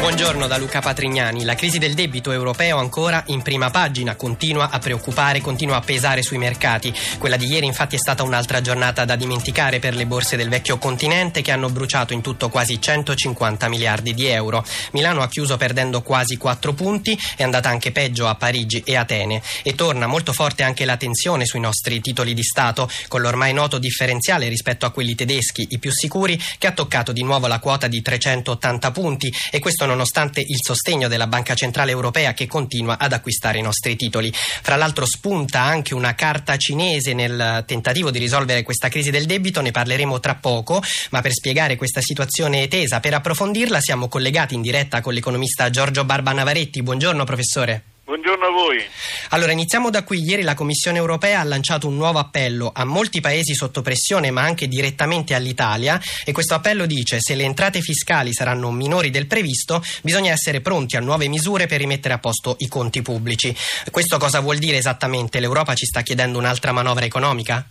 [0.00, 1.44] Buongiorno da Luca Patrignani.
[1.44, 6.22] La crisi del debito europeo ancora in prima pagina continua a preoccupare, continua a pesare
[6.22, 6.90] sui mercati.
[7.18, 10.78] Quella di ieri infatti è stata un'altra giornata da dimenticare per le borse del vecchio
[10.78, 14.64] continente che hanno bruciato in tutto quasi 150 miliardi di euro.
[14.92, 19.42] Milano ha chiuso perdendo quasi 4 punti, è andata anche peggio a Parigi e Atene
[19.62, 23.76] e torna molto forte anche la tensione sui nostri titoli di Stato con l'ormai noto
[23.76, 27.86] differenziale rispetto a quelli tedeschi, i più sicuri, che ha toccato di nuovo la quota
[27.86, 33.12] di 380 punti e questo nonostante il sostegno della Banca Centrale Europea che continua ad
[33.12, 34.32] acquistare i nostri titoli.
[34.32, 39.60] Fra l'altro spunta anche una carta cinese nel tentativo di risolvere questa crisi del debito,
[39.60, 44.62] ne parleremo tra poco, ma per spiegare questa situazione tesa, per approfondirla siamo collegati in
[44.62, 46.82] diretta con l'economista Giorgio Barba Navaretti.
[46.82, 47.89] Buongiorno professore.
[48.30, 48.84] Buongiorno a voi.
[49.30, 50.22] Allora, iniziamo da qui.
[50.22, 54.42] Ieri la Commissione europea ha lanciato un nuovo appello a molti paesi sotto pressione, ma
[54.42, 56.00] anche direttamente all'Italia.
[56.24, 60.94] E questo appello dice: se le entrate fiscali saranno minori del previsto, bisogna essere pronti
[60.94, 63.52] a nuove misure per rimettere a posto i conti pubblici.
[63.90, 65.40] Questo cosa vuol dire esattamente?
[65.40, 67.66] L'Europa ci sta chiedendo un'altra manovra economica?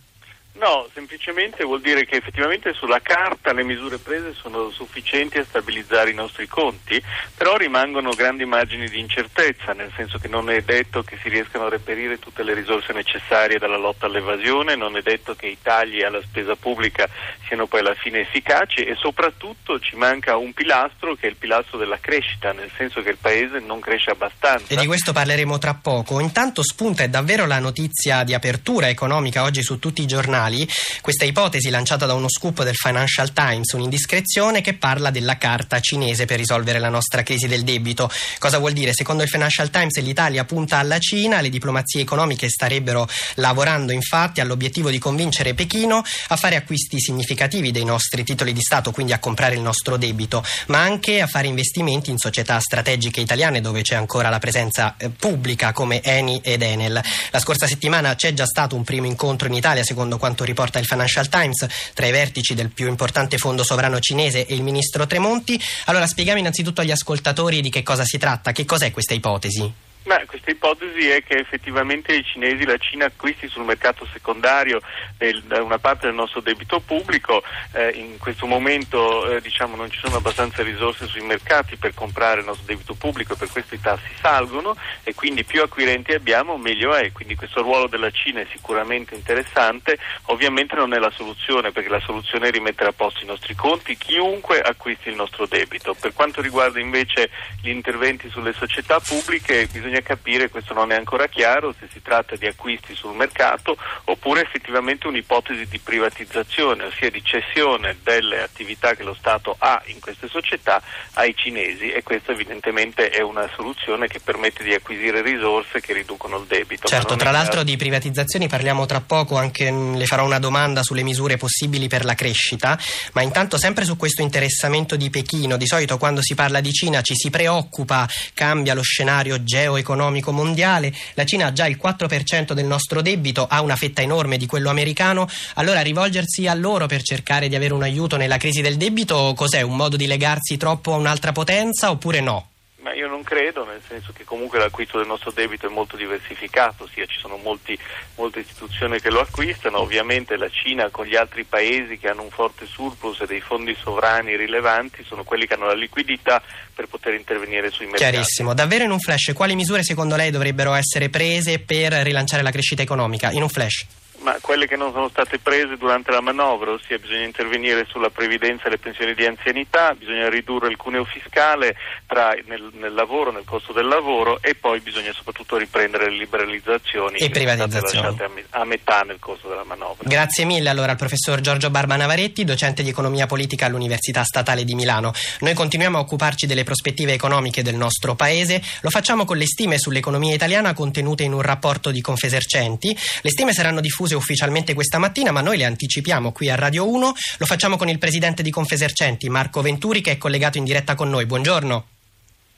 [0.60, 6.10] No, semplicemente vuol dire che effettivamente sulla carta le misure prese sono sufficienti a stabilizzare
[6.10, 7.02] i nostri conti,
[7.34, 11.64] però rimangono grandi margini di incertezza, nel senso che non è detto che si riescano
[11.64, 16.02] a reperire tutte le risorse necessarie dalla lotta all'evasione, non è detto che i tagli
[16.02, 17.08] alla spesa pubblica
[17.46, 21.78] siano poi alla fine efficaci e soprattutto ci manca un pilastro che è il pilastro
[21.78, 24.66] della crescita, nel senso che il Paese non cresce abbastanza.
[24.68, 26.20] E di questo parleremo tra poco.
[26.20, 30.68] Intanto spunta è davvero la notizia di apertura economica oggi su tutti i giornali giornali
[31.00, 36.24] questa ipotesi lanciata da uno scoop del Financial Times, un'indiscrezione che parla della carta cinese
[36.24, 38.10] per risolvere la nostra crisi del debito.
[38.38, 38.92] Cosa vuol dire?
[38.92, 44.90] Secondo il Financial Times l'Italia punta alla Cina, le diplomazie economiche starebbero lavorando infatti all'obiettivo
[44.90, 49.54] di convincere Pechino a fare acquisti significativi dei nostri titoli di Stato, quindi a comprare
[49.54, 54.28] il nostro debito, ma anche a fare investimenti in società strategiche italiane dove c'è ancora
[54.28, 57.00] la presenza eh, pubblica come Eni ed Enel.
[57.30, 60.78] La scorsa settimana c'è già stato un primo incontro in Italia, secondo quanto quanto riporta
[60.78, 65.06] il Financial Times, tra i vertici del più importante fondo sovrano cinese e il ministro
[65.06, 65.60] Tremonti.
[65.86, 69.88] Allora spieghiamo innanzitutto agli ascoltatori di che cosa si tratta, che cos'è questa ipotesi.
[70.04, 74.80] Ma questa ipotesi è che effettivamente i cinesi, la Cina acquisti sul mercato secondario
[75.18, 79.98] del, una parte del nostro debito pubblico, eh, in questo momento eh, diciamo, non ci
[79.98, 84.08] sono abbastanza risorse sui mercati per comprare il nostro debito pubblico per questo i tassi
[84.20, 84.74] salgono
[85.04, 89.98] e quindi più acquirenti abbiamo meglio è, quindi questo ruolo della Cina è sicuramente interessante,
[90.26, 93.98] ovviamente non è la soluzione perché la soluzione è rimettere a posto i nostri conti
[93.98, 95.94] chiunque acquisti il nostro debito.
[95.94, 97.30] Per quanto riguarda invece
[97.60, 102.00] gli interventi sulle società pubbliche bisogna bisogna capire, questo non è ancora chiaro, se si
[102.00, 108.94] tratta di acquisti sul mercato oppure effettivamente un'ipotesi di privatizzazione, ossia di cessione delle attività
[108.94, 110.80] che lo Stato ha in queste società
[111.14, 116.38] ai cinesi e questa evidentemente è una soluzione che permette di acquisire risorse che riducono
[116.38, 116.86] il debito.
[116.86, 121.02] Certo, tra l'altro di privatizzazioni parliamo tra poco, anche mm, le farò una domanda sulle
[121.02, 122.78] misure possibili per la crescita,
[123.12, 127.00] ma intanto sempre su questo interessamento di Pechino, di solito quando si parla di Cina
[127.00, 132.52] ci si preoccupa, cambia lo scenario geo economico mondiale, la Cina ha già il 4%
[132.52, 137.02] del nostro debito, ha una fetta enorme di quello americano, allora rivolgersi a loro per
[137.02, 139.62] cercare di avere un aiuto nella crisi del debito cos'è?
[139.62, 142.49] Un modo di legarsi troppo a un'altra potenza oppure no?
[142.82, 146.84] Ma io non credo, nel senso che comunque l'acquisto del nostro debito è molto diversificato,
[146.84, 147.78] ossia ci sono molti,
[148.16, 152.30] molte istituzioni che lo acquistano, ovviamente la Cina con gli altri paesi che hanno un
[152.30, 156.42] forte surplus e dei fondi sovrani rilevanti sono quelli che hanno la liquidità
[156.74, 158.10] per poter intervenire sui mercati.
[158.10, 162.50] Chiarissimo, davvero in un flash, quali misure secondo lei dovrebbero essere prese per rilanciare la
[162.50, 163.30] crescita economica?
[163.30, 163.99] In un flash?
[164.20, 168.66] Ma quelle che non sono state prese durante la manovra, ossia bisogna intervenire sulla previdenza
[168.66, 171.76] e le pensioni di anzianità, bisogna ridurre il cuneo fiscale
[172.06, 177.18] tra, nel, nel, lavoro, nel costo del lavoro e poi bisogna soprattutto riprendere le liberalizzazioni
[177.18, 178.16] e privatizzazioni
[178.50, 180.08] a, a metà nel corso della manovra.
[180.08, 184.74] Grazie mille allora al professor Giorgio Barba Navaretti, docente di economia politica all'Università Statale di
[184.74, 185.12] Milano.
[185.40, 189.78] Noi continuiamo a occuparci delle prospettive economiche del nostro paese, lo facciamo con le stime
[189.78, 192.96] sull'economia italiana contenute in un rapporto di Confesercenti.
[193.22, 196.88] Le stime saranno diffuse diffuse ufficialmente questa mattina, ma noi le anticipiamo qui a Radio
[196.88, 197.14] 1.
[197.38, 201.08] Lo facciamo con il presidente di Confesercenti, Marco Venturi, che è collegato in diretta con
[201.08, 201.26] noi.
[201.26, 201.86] Buongiorno.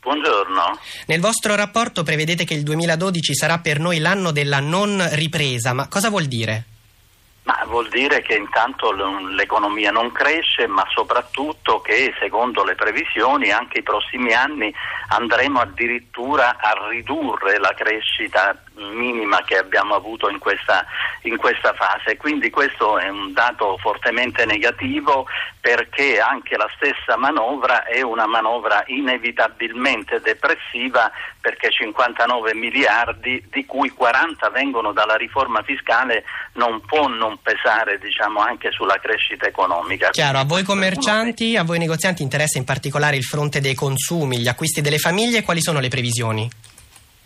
[0.00, 0.78] Buongiorno.
[1.06, 5.88] Nel vostro rapporto prevedete che il 2012 sarà per noi l'anno della non ripresa, ma
[5.88, 6.64] cosa vuol dire?
[7.44, 13.78] Ma vuol dire che intanto l'economia non cresce, ma soprattutto che secondo le previsioni anche
[13.78, 14.72] i prossimi anni
[15.08, 20.87] andremo addirittura a ridurre la crescita minima che abbiamo avuto in questa,
[21.22, 22.16] in questa fase.
[22.16, 25.26] Quindi questo è un dato fortemente negativo
[25.60, 31.10] perché anche la stessa manovra è una manovra inevitabilmente depressiva
[31.40, 36.24] perché 59 miliardi di cui 40 vengono dalla riforma fiscale
[36.54, 40.10] non può non pesare diciamo, anche sulla crescita economica.
[40.10, 44.48] Chiaro, a voi commercianti, a voi negozianti interessa in particolare il fronte dei consumi, gli
[44.48, 46.50] acquisti delle famiglie, quali sono le previsioni?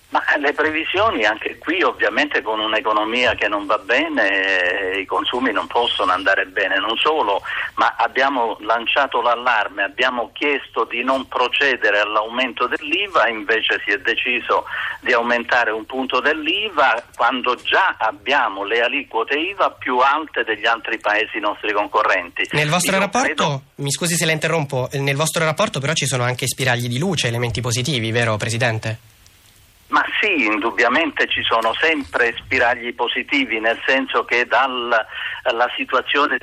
[0.08, 5.50] Ma le previsioni anche qui ovviamente con un'economia che non va bene eh, i consumi
[5.50, 7.42] non possono andare bene, non solo,
[7.74, 14.66] ma abbiamo lanciato l'allarme, abbiamo chiesto di non procedere all'aumento dell'IVA, invece si è deciso
[15.00, 20.98] di aumentare un punto dell'IVA quando già abbiamo le aliquote IVA più alte degli altri
[21.00, 22.48] paesi nostri concorrenti.
[22.52, 23.62] Nel vostro Io rapporto, credo...
[23.76, 27.26] mi scusi se la interrompo, nel vostro rapporto però ci sono anche spiragli di luce,
[27.26, 29.14] elementi positivi, vero Presidente?
[29.88, 35.06] Ma sì, indubbiamente ci sono sempre spiragli positivi, nel senso che dalla
[35.76, 36.38] situazione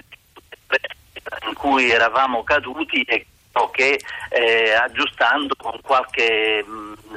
[1.47, 3.25] in cui eravamo caduti e
[3.71, 3.99] che
[4.29, 6.65] eh, aggiustando con qualche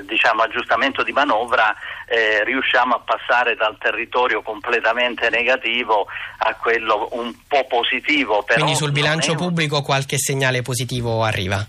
[0.06, 1.74] diciamo, aggiustamento di manovra
[2.06, 6.06] eh, riusciamo a passare dal territorio completamente negativo
[6.38, 8.44] a quello un po' positivo.
[8.46, 9.38] Quindi sul bilancio un...
[9.38, 11.66] pubblico qualche segnale positivo arriva?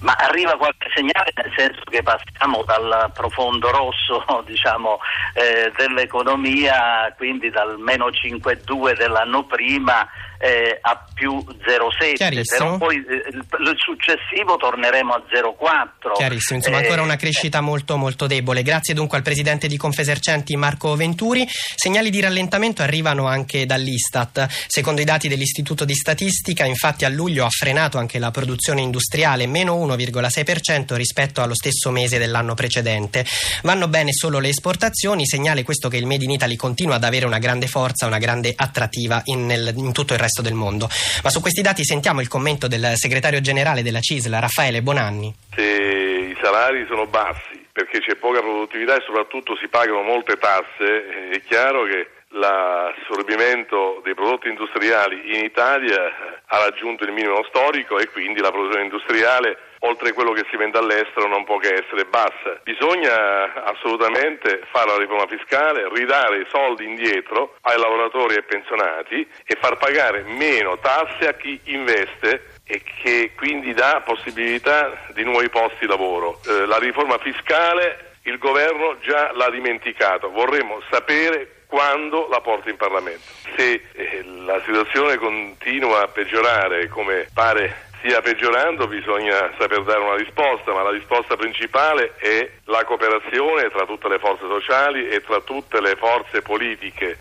[0.00, 4.98] Ma arriva qualche segnale nel senso che passiamo dal profondo rosso diciamo,
[5.34, 10.06] eh, dell'economia, quindi dal meno 5,2 dell'anno prima
[10.38, 16.12] eh, a più 0,7, però poi eh, il successivo torneremo a 0,4.
[16.14, 18.62] Chiarissimo, insomma ancora una eh, crescita molto molto debole.
[18.62, 21.46] Grazie dunque al presidente di Confesercenti Marco Venturi.
[21.48, 24.46] Segnali di rallentamento arrivano anche dall'Istat.
[24.66, 29.46] Secondo i dati dell'Istituto di Statistica, infatti a luglio ha frenato anche la produzione industriale,
[29.46, 33.24] meno 1,6% rispetto allo stesso mese dell'anno precedente.
[33.62, 37.24] Vanno bene solo le esportazioni, segnale questo che il Made in Italy continua ad avere
[37.24, 40.88] una grande forza, una grande attrattiva in, nel, in tutto il resto del mondo.
[41.22, 45.34] Ma su questi dati sentiamo il commento del segretario generale della CISL, Raffaele Bonanni.
[45.54, 51.28] Se i salari sono bassi perché c'è poca produttività e soprattutto si pagano molte tasse,
[51.30, 58.08] è chiaro che l'assorbimento dei prodotti industriali in Italia ha raggiunto il minimo storico e
[58.08, 62.04] quindi la produzione industriale oltre a quello che si vende all'estero non può che essere
[62.04, 62.60] bassa.
[62.62, 69.56] Bisogna assolutamente fare la riforma fiscale, ridare i soldi indietro ai lavoratori e pensionati e
[69.60, 75.78] far pagare meno tasse a chi investe e che quindi dà possibilità di nuovi posti
[75.80, 76.40] di lavoro.
[76.46, 82.76] Eh, la riforma fiscale il governo già l'ha dimenticato, vorremmo sapere quando la porta in
[82.76, 83.22] Parlamento.
[83.56, 90.14] Se eh, la situazione continua a peggiorare come pare stia peggiorando bisogna saper dare una
[90.14, 95.40] risposta, ma la risposta principale è la cooperazione tra tutte le forze sociali e tra
[95.40, 97.18] tutte le forze politiche.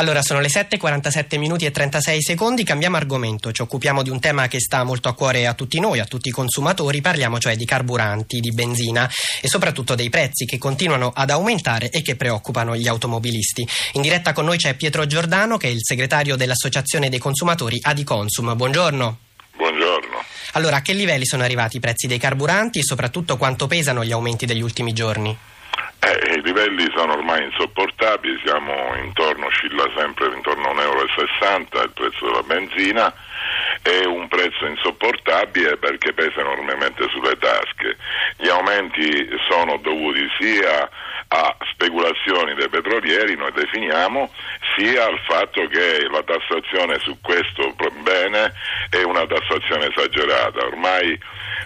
[0.00, 4.48] Allora, sono le 7:47 minuti e 36 secondi, cambiamo argomento, ci occupiamo di un tema
[4.48, 7.66] che sta molto a cuore a tutti noi, a tutti i consumatori, parliamo cioè di
[7.66, 9.06] carburanti, di benzina
[9.42, 13.68] e soprattutto dei prezzi che continuano ad aumentare e che preoccupano gli automobilisti.
[13.92, 18.56] In diretta con noi c'è Pietro Giordano che è il segretario dell'Associazione dei consumatori Adiconsum.
[18.56, 19.18] Buongiorno.
[19.54, 20.24] Buongiorno.
[20.52, 24.12] Allora, a che livelli sono arrivati i prezzi dei carburanti e soprattutto quanto pesano gli
[24.12, 25.36] aumenti degli ultimi giorni?
[26.02, 31.90] Eh, I livelli sono ormai insopportabili, siamo intorno, oscilla sempre intorno a 1,60 euro il
[31.92, 33.14] prezzo della benzina,
[33.82, 37.98] è un prezzo insopportabile perché pesa enormemente sulle tasche.
[38.38, 40.88] Gli aumenti sono dovuti sia
[41.32, 44.32] a speculazioni dei petrolieri, noi definiamo,
[44.76, 48.52] sia al fatto che la tassazione su questo bene
[48.88, 50.64] è una tassazione esagerata.
[50.64, 51.18] Ormai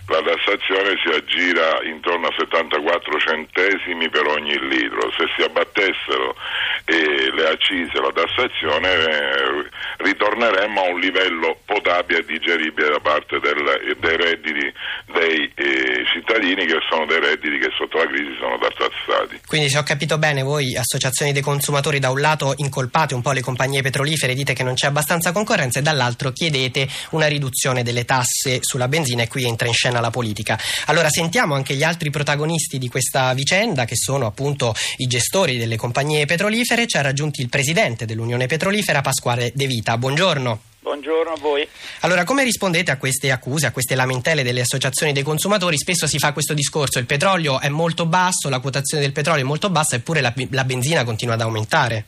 [0.07, 5.11] la tassazione si aggira intorno a 74 centesimi per ogni litro.
[5.17, 6.37] Se si abbattessero
[6.85, 9.69] eh, le accise la tassazione eh,
[9.99, 14.73] ritorneremmo a un livello potabile e digeribile da parte del, dei redditi
[15.13, 19.24] dei eh, cittadini che sono dei redditi che sotto la crisi sono tassati.
[19.55, 23.31] Quindi se ho capito bene voi associazioni dei consumatori da un lato incolpate un po'
[23.31, 28.05] le compagnie petrolifere, dite che non c'è abbastanza concorrenza e dall'altro chiedete una riduzione delle
[28.05, 30.59] tasse sulla benzina e qui entra in scena la politica.
[30.87, 35.77] Allora sentiamo anche gli altri protagonisti di questa vicenda che sono appunto i gestori delle
[35.77, 39.97] compagnie petrolifere, ci ha raggiunti il presidente dell'Unione Petrolifera Pasquale De Vita.
[39.97, 40.74] Buongiorno.
[41.05, 41.69] Buongiorno a voi.
[42.01, 45.77] Allora, come rispondete a queste accuse, a queste lamentele delle associazioni dei consumatori?
[45.77, 49.47] Spesso si fa questo discorso, il petrolio è molto basso, la quotazione del petrolio è
[49.47, 52.05] molto bassa, eppure la, la benzina continua ad aumentare.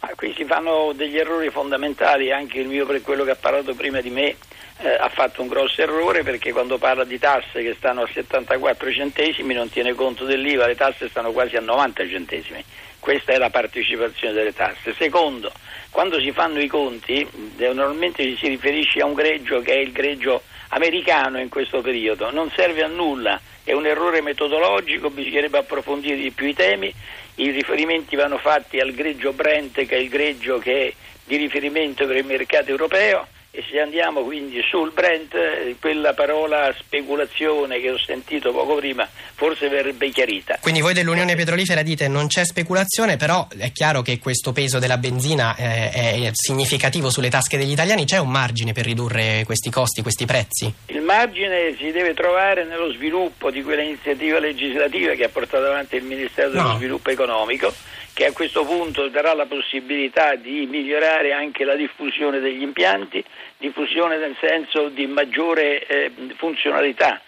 [0.00, 3.74] Ma qui si fanno degli errori fondamentali, anche il mio, per quello che ha parlato
[3.74, 4.34] prima di me,
[4.82, 8.92] eh, ha fatto un grosso errore perché quando parla di tasse che stanno a 74
[8.92, 12.64] centesimi non tiene conto dell'IVA, le tasse stanno quasi a 90 centesimi.
[12.98, 14.94] Questa è la partecipazione delle tasse.
[14.94, 15.52] Secondo,
[15.90, 19.78] quando si fanno i conti, eh, normalmente ci si riferisce a un greggio che è
[19.78, 25.58] il greggio americano in questo periodo, non serve a nulla, è un errore metodologico, bisognerebbe
[25.58, 26.92] approfondire di più i temi,
[27.36, 30.92] i riferimenti vanno fatti al greggio Brent che è il greggio che è
[31.24, 36.74] di riferimento per il mercato europeo e se andiamo quindi sul Brent, eh, quella parola
[36.78, 40.56] speculazione che ho sentito poco prima forse verrebbe chiarita.
[40.58, 44.96] Quindi voi dell'Unione Petrolifera dite non c'è speculazione, però è chiaro che questo peso della
[44.96, 50.00] benzina eh, è significativo sulle tasche degli italiani, c'è un margine per ridurre questi costi,
[50.00, 50.72] questi prezzi?
[50.86, 55.96] Il margine si deve trovare nello sviluppo di quella iniziativa legislativa che ha portato avanti
[55.96, 56.76] il Ministero dello no.
[56.76, 57.70] Sviluppo Economico
[58.14, 63.24] che a questo punto darà la possibilità di migliorare anche la diffusione degli impianti,
[63.58, 67.20] diffusione nel senso di maggiore eh, funzionalità,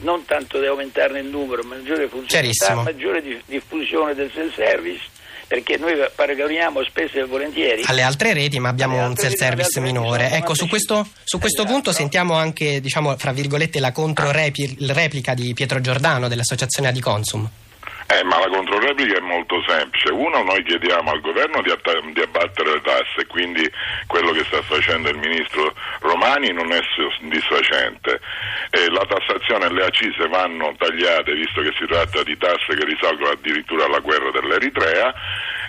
[0.00, 5.78] non tanto di aumentarne il numero, ma maggiore funzionalità, maggiore di, diffusione del self-service perché
[5.78, 10.30] noi paragoniamo spesso e volentieri alle altre reti ma abbiamo un self-service minore.
[10.32, 11.74] ecco su questo, su questo esatto.
[11.74, 17.50] punto sentiamo anche diciamo fra virgolette la controreplica di Pietro Giordano dell'associazione Adiconsum
[18.08, 20.10] eh, ma la controreplica è molto semplice.
[20.10, 23.70] Uno, noi chiediamo al governo di, att- di, abbattere le tasse, quindi
[24.06, 28.18] quello che sta facendo il ministro Romani non è soddisfacente.
[28.70, 32.84] Eh, la tassazione e le accise vanno tagliate, visto che si tratta di tasse che
[32.86, 35.12] risalgono addirittura alla guerra dell'Eritrea.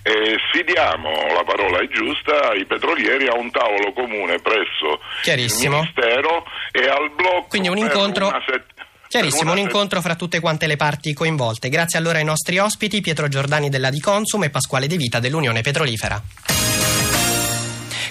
[0.01, 5.01] E sfidiamo, la parola è giusta, i petrolieri a un tavolo comune presso
[5.43, 7.47] il Ministero e al blocco.
[7.49, 8.31] Quindi un incontro.
[9.09, 11.69] Chiarissimo, un incontro fra tutte quante le parti coinvolte.
[11.69, 15.61] Grazie allora ai nostri ospiti Pietro Giordani della Di Consum e Pasquale De Vita dell'Unione
[15.61, 16.21] Petrolifera.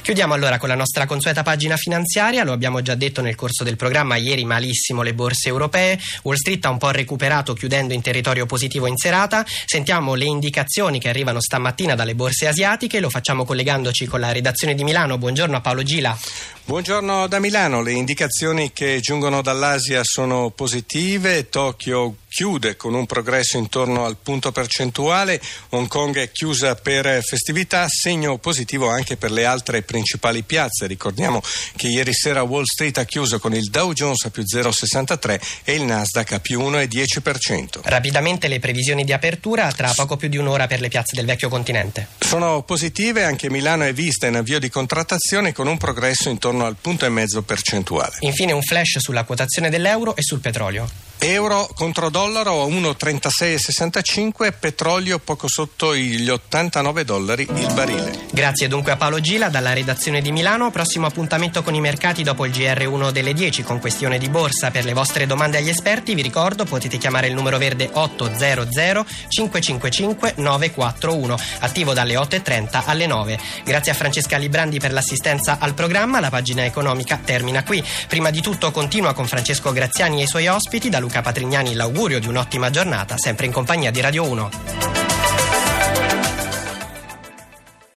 [0.09, 3.77] Chiudiamo allora con la nostra consueta pagina finanziaria, lo abbiamo già detto nel corso del
[3.77, 8.47] programma, ieri malissimo le borse europee, Wall Street ha un po' recuperato chiudendo in territorio
[8.47, 14.07] positivo in serata, sentiamo le indicazioni che arrivano stamattina dalle borse asiatiche, lo facciamo collegandoci
[14.07, 16.19] con la redazione di Milano, buongiorno a Paolo Gila.
[16.65, 23.57] Buongiorno da Milano, le indicazioni che giungono dall'Asia sono positive, Tokyo chiude con un progresso
[23.57, 25.40] intorno al punto percentuale,
[25.71, 30.87] Hong Kong è chiusa per festività, segno positivo anche per le altre principali piazze.
[30.87, 31.42] Ricordiamo
[31.75, 35.75] che ieri sera Wall Street ha chiuso con il Dow Jones a più 0,63 e
[35.75, 37.80] il Nasdaq a più 1,10%.
[37.83, 41.49] Rapidamente le previsioni di apertura tra poco più di un'ora per le piazze del vecchio
[41.49, 42.07] continente.
[42.21, 46.76] Sono positive, anche Milano è vista in avvio di contrattazione con un progresso intorno al
[46.80, 48.18] punto e mezzo percentuale.
[48.21, 51.08] Infine un flash sulla quotazione dell'euro e sul petrolio.
[51.21, 58.27] Euro contro dollaro a 1,3665, petrolio poco sotto gli 89 dollari il barile.
[58.31, 60.71] Grazie dunque a Paolo Gila dalla redazione di Milano.
[60.71, 64.71] Prossimo appuntamento con i mercati dopo il GR1 delle 10 con questione di borsa.
[64.71, 70.35] Per le vostre domande agli esperti vi ricordo potete chiamare il numero verde 800 555
[70.37, 73.39] 941, attivo dalle 8.30 alle 9.
[73.65, 76.21] Grazie a Francesca Librandi per l'assistenza al programma.
[76.21, 77.83] La pagina economica termina qui.
[78.07, 82.21] Prima di tutto continua con Francesco Graziani e i suoi ospiti da Luca Patrignani l'augurio
[82.21, 84.98] di un'ottima giornata, sempre in compagnia di Radio 1.